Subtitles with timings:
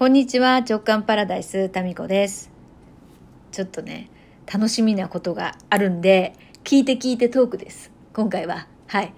[0.00, 2.50] こんにちは、直感パラダイス、タミコです。
[3.52, 4.08] ちょっとね、
[4.50, 6.32] 楽しみなことがあるんで、
[6.64, 7.92] 聞いて聞いてトークです。
[8.14, 8.66] 今回は。
[8.86, 9.12] はい。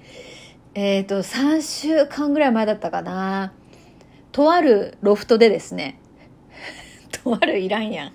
[0.74, 3.52] えっ、と、3週間ぐらい前だったかな。
[4.32, 6.00] とあるロフトでですね、
[7.22, 8.12] とあるいらんやん。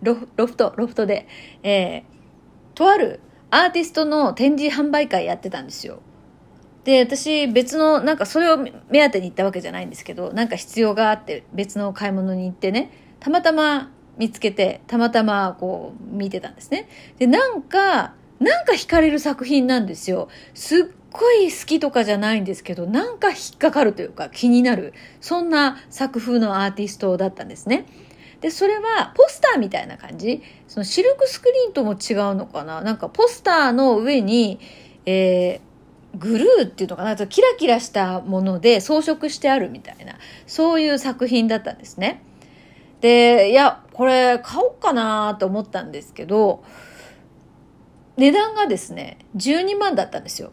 [0.00, 1.26] ロフロフト、ロフトで、
[1.64, 2.02] えー、
[2.74, 3.18] とある
[3.50, 5.98] アーティストの展示販売会やってたんですよ。
[6.84, 16.88] で、私別の、なんかそれを目当てに行ったわけじゃないんですけど、なんか必要があって別の買い物に行ってね、たまたま見つけて、たまたまこう見てたんですね。
[17.18, 20.28] で、なんか、なんか惹かれる作品なんですよ。
[20.52, 24.92] すっごい好きとかじゃないんですけど、なんか引っかかるというか気になる。
[25.20, 27.86] そんな作風のアーティストだったんですね。
[28.40, 30.42] で、それはポスターみたいな感じ。
[30.68, 34.60] そのシルクスクリーンとも違うのかななんかポスターの上に、
[35.06, 35.73] えー、
[36.16, 37.16] グルーっていうのかな？
[37.16, 40.14] キラキラしたもので装飾してあるみたいな、
[40.46, 42.22] そういう作品だったんですね。
[43.00, 46.64] で、いや、これ買おうかなと思ったんですけど、
[48.16, 50.52] 値段がですね、12万だったんですよ。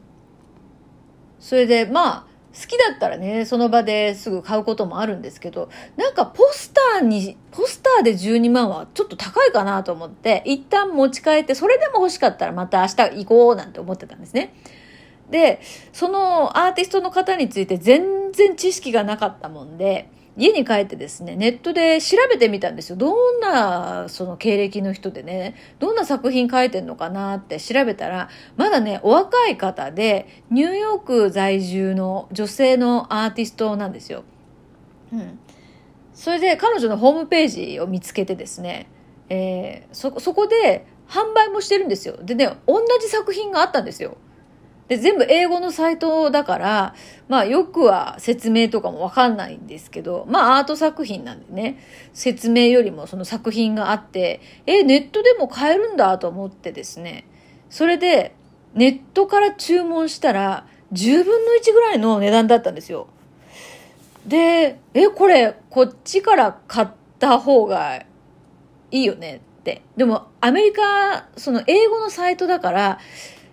[1.39, 14.53] それで、まあ、好きだったらね、その場ですぐ買うこともあるんですけど、なんかポスターに、ポスターで12万はちょっと高いかなと思って、一旦持ち帰って、それでも欲しかったらまた明日行こうなんて思ってたんですね。
[15.31, 15.61] で、
[15.93, 22.95] そのアーティストの方について全然知識がなかったもんで、家に帰ってですね、ネットで調べてみたんですよ。
[22.95, 34.23] どんな、その経歴の人でね、どんな作品書いてんのかなって調べたら、まだね、お若い方で、ニューヨーク在住の女性のアーティストなんですよ。
[35.11, 35.39] うん。
[36.13, 38.87] それで彼女のホームページを見つけてですね、
[39.27, 42.17] えー、そ、そこで販売もしてるんですよ。
[42.23, 44.17] でね、同じ作品があったんですよ。
[44.87, 46.95] で、全部英語のサイトだから、
[47.29, 51.79] まあよくは説明とかもわかんないんですけど、まあアート作品なんでね、
[52.13, 57.25] 説明よりもその作品があって、え、ネットでも買えるんだと思ってですね、
[57.69, 58.35] それで
[58.73, 63.07] ネットから注文したら10分の1ぐらいの値段だったんですよ。
[64.25, 66.87] で、え、これこっちから買っ
[67.19, 68.03] た方が
[68.91, 69.81] いいよねって。
[69.95, 72.99] でもアメリカ、その英語のサイトだから、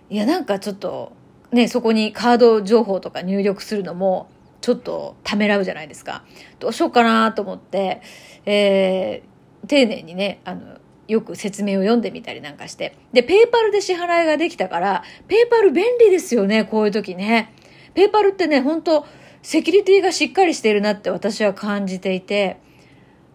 [0.09, 1.13] いやなんかちょっと、
[1.51, 4.29] ね、そこにカード情報とか入力するのも、
[4.61, 6.23] ちょっとためらうじゃないですか。
[6.59, 8.01] どうしようかなと思って、
[8.45, 10.77] えー、丁寧にね、あの、
[11.07, 12.95] よく説明を読んでみたりなんかして。
[13.13, 17.53] で、ペーパルで支払いができたから、ペーパル便利ですよね、こういう時ね。
[17.95, 19.05] ペーパルってね、本当
[19.41, 22.57] セキュリティがしっかりしているなって私は感じていて、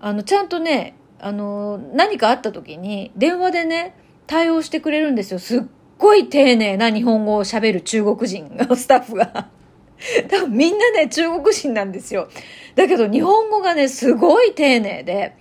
[0.01, 5.39] あの、ちゃんとね、あの、何かあった時に、電話でね、対応してくれるんですよ。
[5.39, 5.63] すっ
[6.05, 9.49] ごい丁寧な日本語を喋る中国人のスタッフが。
[10.29, 12.29] 多分みんなね、中国人なんですよ。
[12.75, 15.35] だけど日本語がね、すごい丁寧で、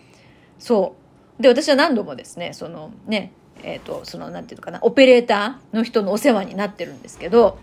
[0.57, 0.96] そ
[1.38, 1.41] う。
[1.41, 7.57] で、私は何度もですね、そのね、えっ、ー、と、その、なんていうのかな、オペレーターの人のお世話になってるんですけど、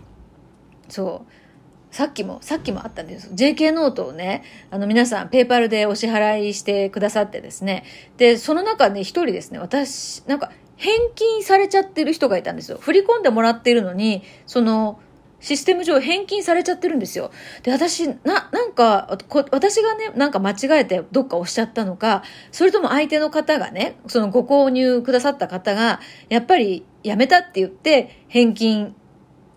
[0.87, 1.95] そう。
[1.95, 3.31] さっきも、さっきもあったんです。
[3.33, 7.83] JK ノートをね、あの皆さん PayPal でお支払いしてくださってですね。
[8.17, 10.51] で、その中で一人ですね、私、なんか
[10.81, 12.79] 返金されちゃってる人がいたんですよ。
[12.81, 14.99] 振り込んでもらってるのに、その、
[15.39, 17.29] システム上返金されちゃってるんですよ。
[17.61, 19.15] で、私、な、なんか、
[19.51, 25.99] 私がね、なんか間違えてどっか押しちゃったのか、それとも相手の方がね、そのご購入くださった方が、
[26.29, 28.95] やっぱりやめたって言って、返金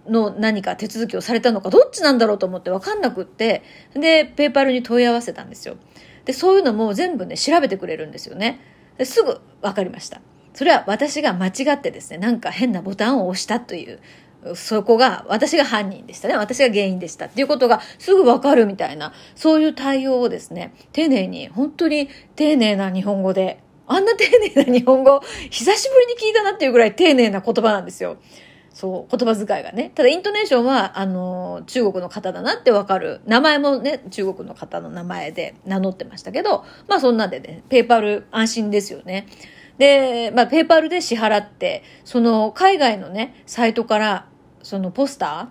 [0.07, 3.63] の何か手続きをされたのか、どっちなんだろうと思って分かんなくって、
[3.95, 5.77] で、ペーパルに問い合わせたんですよ。
[6.27, 8.61] で、そういうのも全部ね、調べてくれるんですよね。
[8.99, 10.21] ですぐ分かりました。
[10.55, 14.01] それは私が間違ってですね、なんか変なボタンを押したという、
[14.55, 16.37] そこが私が犯人でしたね。
[16.37, 25.21] 私が原因でしたっていうことがすぐわかるみたいな、そういう対応をですね、丁寧に、本当に丁寧な日本語で、あんな丁寧な日本語、
[25.51, 28.17] 久しぶりに聞いたなっていうぐらい丁寧な言葉なんですよ。
[28.75, 29.93] そう、言葉遣いがね。
[29.95, 33.21] ただ、イントネーションは、あの、中国の方だなってわかる。
[33.25, 39.29] 名前もね、中国の方の名前で名乗ってましたけど、まあそんなでね、ペーパル安心ですよね。
[39.79, 44.29] で、まあ、ペーパルで支払って、その海外のね、サイトから、
[44.63, 45.51] そのポスタ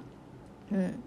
[0.71, 1.03] ー、うん、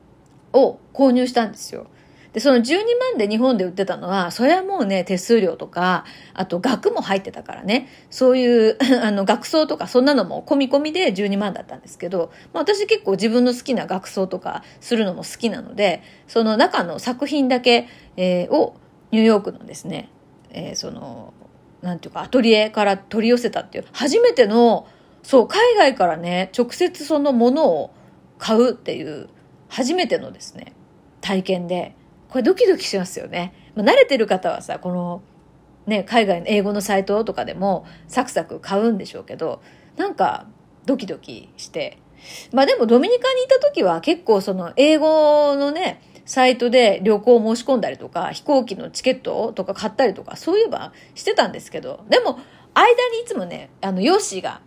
[0.53, 1.87] を購入したんですよ。
[2.33, 6.05] で、その12万で日本で売ってたのは、それはもうね、手数料とか、
[6.35, 17.89] あと額も入ってたからね、そういう、 あの、額装とか、そんなのも込み込みで12万だったんですけど、まあ私結構自分の好きな額装とかするのも好きなので、その中の作品だけ、
[18.19, 18.77] えー、を
[19.12, 20.11] ニューヨークのですね、
[20.51, 21.33] えー、その、
[21.82, 24.87] なんていうか、アトリエから取り寄せたっていう、初めての、
[25.23, 27.90] そう、海外からね、直接そのものを
[28.38, 29.28] 買うっていう、
[29.69, 30.73] 初めてのですね、
[31.20, 31.94] 体験で、
[32.28, 33.52] これドキドキしますよね。
[33.75, 35.23] まあ、慣れてる方はさ、この、
[35.87, 39.62] ね、海外の英語のサイトとかでもサクサク買うんでしょうけど、
[39.96, 40.46] なんか
[40.84, 41.99] ドキドキして、
[42.52, 52.38] まあでもドミニカにいた時は結構その英語のね、サイトで旅行を申し込んだりとか、飛行機のチケットとか買ったりとか、そういえばしてたんですけど、でも、
[52.75, 54.61] 間にいつもね、あの、ヨッシーが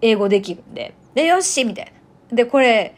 [0.00, 1.92] 英語できるんで、で、よしみたい
[2.30, 2.36] な。
[2.36, 2.96] で、これ、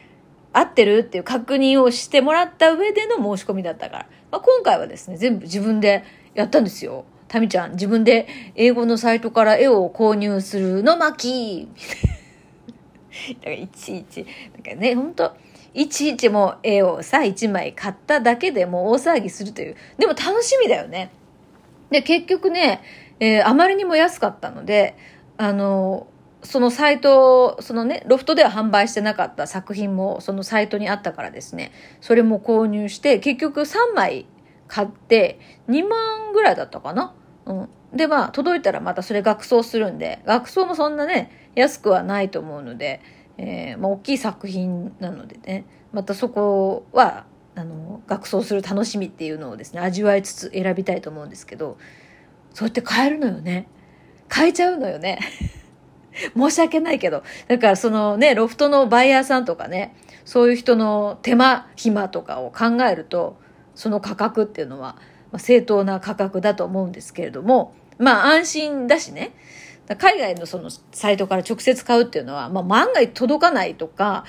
[0.53, 4.09] 合ってるっていう確認をしてもらった上での申し込みだったから。
[4.31, 7.05] まあ、今回はですね、全部自分でやったんですよ。
[7.27, 11.67] タミちゃん、自分で英語のサイトから絵を購入するの巻
[13.35, 15.35] だからいちいち、なんかね、本当
[15.73, 19.75] いちいちも絵をさ、1枚買っただけでもう大騒ぎするという。
[19.97, 21.11] でも楽しみだよね。
[21.91, 22.81] で、結局ね、
[23.19, 24.97] えー、あまりにも安かったので、
[25.37, 26.07] あの、
[26.41, 34.25] そのサイト、そのね、ロフトでは販売してなかった作品もそのサイトにあったからですね、それも購入して、結局3枚
[34.67, 37.13] 買って2万ぐらいだったかな。
[37.45, 37.69] うん。
[37.93, 43.01] で、まあ、届いたらまたそれ額装するんで、額装もそんなね、安くはないと思うので、
[43.41, 47.25] えー、まあ、大きい作品なのでね、またそこは、
[47.55, 51.77] あの、学装する楽しみっていうのをですね、味わいつつ選びたいと思うんですけど、
[52.53, 53.69] そうやって買えるのよね。
[54.27, 55.19] 買えちゃうのよね。
[56.35, 57.23] 申し訳ないけど。
[57.47, 59.95] だからそのね、ロフトのバイヤーさんとかね、
[60.25, 63.39] そういう人の手間暇とかを考えると、
[63.73, 64.97] その価格っていうのは、
[65.31, 69.31] まあ、正当な価格だと思うんですけれども、まあ安心だしね。
[69.97, 74.25] 海外のそのサイトから直接買うっていうのは、まあ、万が一届かないとか、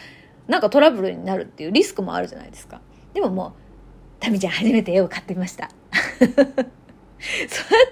[0.48, 2.80] なんかトラブルになるっていうリスクもあるじゃないですか。
[3.12, 3.52] でももう、
[4.20, 5.70] タミちゃん初めて絵を買ってみました。
[6.20, 6.66] そうやっ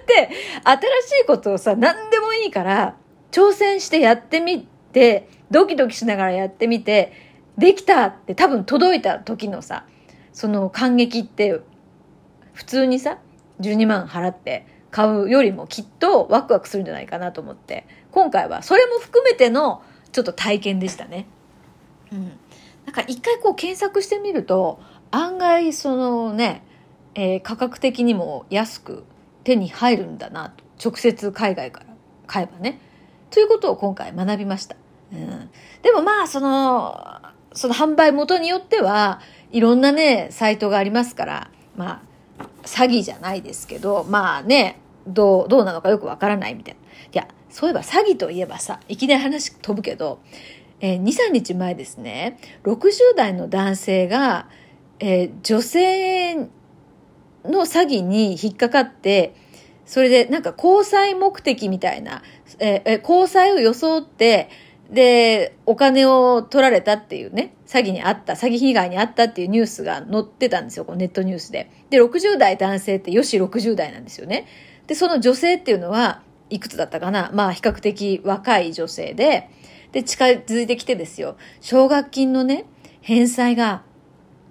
[0.05, 0.29] て
[0.63, 2.95] 新しいことをさ、何でもいいから、
[3.31, 7.13] 挑戦してやってみて、ドキドキしながらやってみて、
[7.57, 9.85] できたって多分届いた時のさ、
[10.33, 11.61] その感激って、
[12.53, 13.19] 普通にさ、
[13.59, 21.27] 12万払って買うよりもきっとワクワクするんじゃないかなと思って、今回はそれも含めてのちょっと体験でしたね。
[22.11, 22.39] うん。
[22.85, 24.79] なんか一回こう検索してみると、
[25.11, 26.63] 案外そのね、
[27.15, 29.03] えー、価格的にも安く
[29.43, 30.63] 手に入るんだなと。
[30.83, 31.85] 直接海外から
[32.25, 32.79] 買えばね。
[33.29, 34.75] ということを今回学びました。
[35.11, 35.49] うん、
[35.81, 37.19] でもまあ、その、
[37.53, 39.19] その販売元によっては、
[39.51, 42.01] いろんなね、サイトがありますから、まあ、
[42.69, 46.79] 詐欺じゃないですけど、まあね、どう、どうなのかよくわからないみたいな。
[46.79, 46.83] い
[47.13, 50.19] や、そういえば詐欺といえばさ、いきなり話飛ぶけど、
[50.79, 54.47] えー、2、3日前ですね、60代の男性が、
[54.99, 59.33] えー、女性の詐欺に引っかかって、
[59.85, 62.21] それでなんか交際目的みたいな、
[62.59, 64.49] えー、交際を装って、
[64.89, 71.69] で、お金を取られたっていうね、詐欺にあった、詐欺被害にあったっていうニュースが載ってたんですよ、こネットニュースで。
[71.89, 74.47] で、60代男性ってよし60代なんですよね。
[74.87, 77.29] で、その女性っていうのは、いくつだったかな？
[77.31, 79.51] まあ、比較的若い女性で、
[79.91, 82.65] で、近づいてきてですよ、奨学金のね、
[83.01, 83.83] 返済が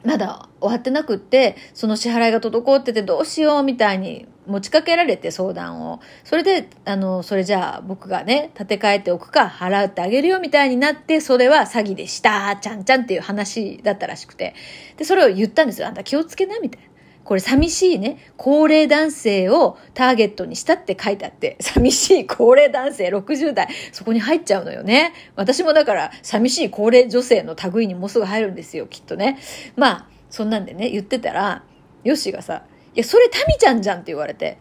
[0.04, 6.00] まだ終わってなくって、その支払いが滞っててどうしようみたいに持ちかけられて相談を。
[6.24, 14.54] それで、あの、それじゃあ僕がね、立て替えておくか払ってあげるよみたいになって、それは詐欺でした、ちゃんちゃんっていう話だったらしくて。
[14.96, 15.86] で、それを言ったんですよ。
[15.86, 16.88] あんた気をつけな、みたいな。
[17.28, 25.12] これ寂しいね、高齢男性をターゲットにしたって書いてあって、寂しい高齢男性60代、そこに入っちゃうのよね。
[25.36, 29.38] 私もだから寂しい高齢女性の類にもうすぐ入るんですよ、きっとね。
[29.76, 31.64] まあ、そんなんでね、言ってたら、
[32.02, 32.62] ヨッシーがさ、
[33.00, 34.58] や、それタミちゃんじゃんって言われて、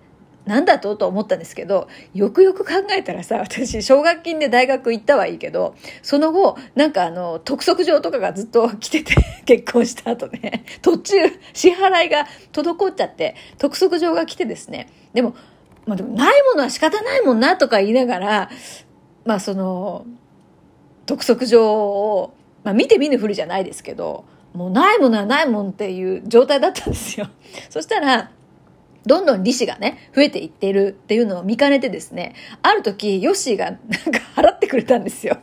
[0.47, 0.95] なんだと？
[0.95, 9.13] と思ったんですけど、よくよく考えたらさ、私、奨学金で大学行ったはいいけど、その後、なんかあの、督促状とかがずっと来てて、
[9.45, 11.15] 結婚した後ね、途中、
[11.53, 15.35] 支払いが滞っちゃって、督促状が来てですね、でも、
[15.85, 18.49] まあでも、ないものは仕方ないもんなとか言いながら、
[19.25, 20.05] まあその、
[21.05, 24.23] 督促状を、まあ見て見ぬふりじゃないですけど、
[24.57, 27.27] もうないものはないもんっていう状態だったんですよ。
[27.69, 28.31] そしたら、
[29.05, 32.33] どんどん利子がね、増えていってるっていうのを見かねてですね、
[32.63, 33.81] ある時、ヨッシーがなんか
[34.35, 35.37] 払ってくれたんですよ。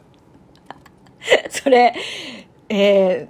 [1.48, 1.94] それ、
[2.68, 3.28] え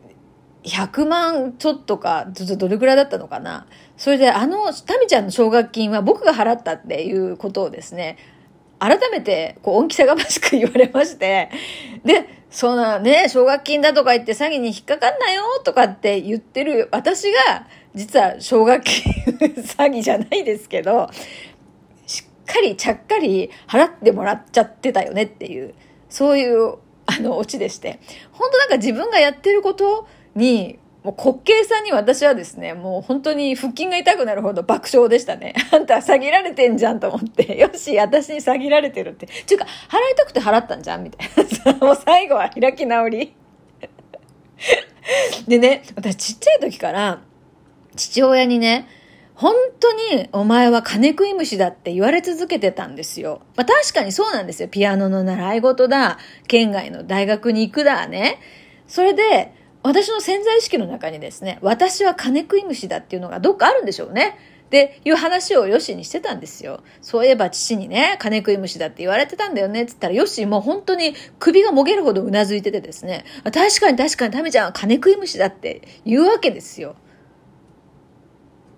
[0.65, 3.67] ー、100万ちょっとか、ちょっとどれぐらいだったのかな。
[3.99, 8.17] それで、あの、タミちゃんの奨学金は僕が払ったっていうことをですね、
[8.85, 11.49] 改めて、こう、恩着せがましく言われまして、
[12.05, 21.09] で、そんなね、奨学金だとか言って詐欺に引っかかんなよとかって言ってる私が、実は奨学金詐欺じゃないですけど、
[22.07, 25.75] しっかりちゃっかり払ってもらっちゃってたよねっていう、
[26.11, 26.75] そういう、
[27.07, 28.01] あの、オチでして。
[28.33, 35.55] 本当なんか自分がやってることに、もう滑稽さんに私はですね、もう本当に腹筋が痛くなるほど爆笑でしたね。
[35.71, 39.27] あんた詐欺られてんじゃんと思って、 よし、私に詐欺られてるって。
[39.27, 41.29] ちゅうか、払いたくて払ったんじゃんみたい
[41.67, 41.73] な。
[41.87, 43.35] もう最後は開き直り。
[45.47, 47.21] でね、私ちっちゃい時から、
[47.97, 48.89] 父親にね、
[49.35, 53.43] 本当にお前は金食い虫だって言われ続けてたんですよ。
[53.57, 54.69] まあ確かにそうなんですよ。
[54.69, 56.19] ピアノの習い事だ、
[56.49, 58.39] 県外の大学に行くだね。
[58.87, 59.53] それで、
[59.85, 64.39] 私の潜在意識の中にですね、私は金食い虫だっていうのがどっかあるんでしょうね。
[64.65, 66.83] っていう話をヨシにしてたんですよ。
[67.03, 76.97] そういえば父にね、金食い虫だって言われてたんだよねって言ったら、ヨシもう本当に首がもげるほどうなずいててですね、確かに確かにタミちゃんは金食い虫だって言うわけですよ。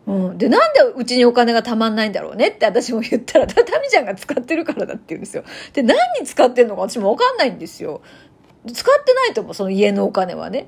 [0.07, 0.39] うん。
[0.39, 2.49] で、なんでうちにお金がたまんないんだろうね？
[2.49, 5.45] って私も言ったら、タミちゃんが使ってるからだって言うんですよ。
[5.73, 8.03] で、何に使ってんのか私もわかんないんですよ。
[8.73, 10.67] 使ってないと思う、その家のお金はね。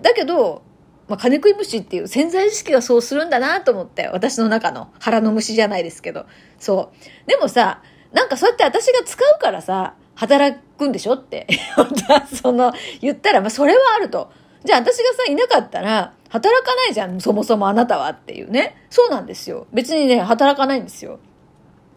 [0.00, 0.62] だけど、
[1.08, 6.26] まあ、金食い虫っていう潜在意識がそうするんだなと思って、私の中の腹の虫じゃないですけど。
[6.58, 6.92] そ
[7.26, 7.28] う。
[7.28, 7.82] でもさ、
[8.12, 11.46] なんかそうやって私が使うからさ、働くんでしょって。
[12.42, 14.30] その、言ったら、まあ、それはあると。
[14.64, 18.76] じゃあ私がさ、いなかったら、働かないじゃん、そもそもあなたはっていうね。
[18.88, 19.66] そうなんですよ。
[19.72, 21.18] 別にね、働かないんですよ。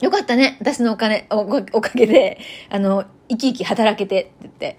[0.02, 0.58] よかったね。
[0.60, 1.42] 私のお金、お
[1.74, 4.78] おかげで、あの、生き生き働けてって言って。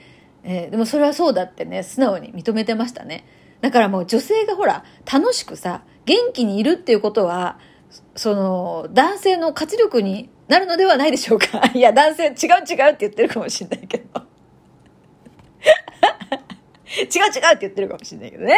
[0.48, 3.26] えー、でもそれはそうだってね、素直に認めてましたね。
[3.60, 7.58] だからもう女性がほら、楽しくさ、元気にいるっていうことは、
[8.14, 11.70] その、男性の活力になるのではないでしょうか。
[11.74, 14.20] いや、男性違う違うって言ってるかもしれないけど。
[16.96, 18.56] 違う違うって言ってるかもしれ ないけどね。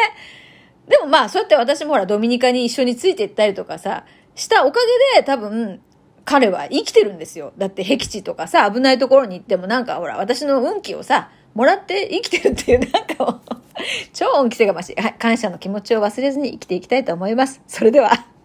[0.88, 4.04] でもまあ、そうやって私もほら、ドミニカに一緒について行ったりとかさ、
[4.34, 4.80] したおか
[5.14, 5.80] げで多分、
[6.26, 7.54] 彼は生きてるんですよ。
[7.56, 13.40] だって僻地とかさ、危ないところに行ってもなんかほら、私の運気をさ、もらって生きてるっていう、なんか
[14.12, 15.00] 超恩着せがましい。
[15.00, 17.60] はい、感謝の気持ちを忘れずに生きていきたいと思います。
[17.66, 18.37] それでは。